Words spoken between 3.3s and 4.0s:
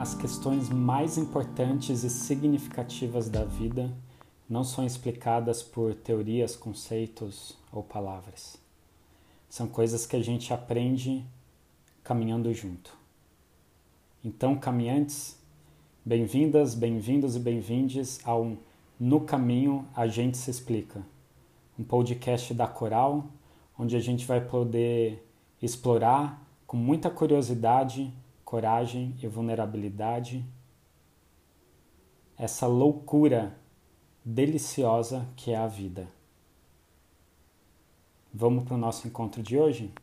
vida